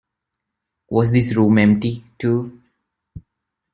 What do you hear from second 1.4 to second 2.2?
empty,